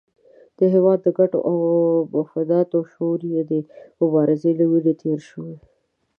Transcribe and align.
د 0.57 0.59
هېواد 0.73 0.99
د 1.03 1.07
ګټو 1.17 1.39
او 1.49 1.55
مفاداتو 2.15 2.77
شعور 2.91 3.19
یې 3.33 3.41
د 3.51 3.53
مبارزې 3.99 4.51
له 4.59 4.65
وینو 4.71 4.93
تېر 5.01 5.19
شوی. 5.29 5.55